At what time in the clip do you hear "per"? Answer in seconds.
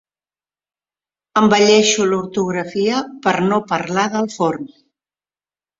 3.27-3.35